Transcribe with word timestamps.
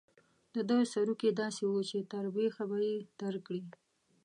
د 0.53 0.55
ده 0.69 0.77
سروکي 0.93 1.29
داسې 1.41 1.61
وو 1.69 1.81
چې 1.89 1.97
تر 2.11 2.25
بېخه 2.35 2.63
به 2.69 2.77
یې 2.87 2.95
درکړي. 3.21 3.63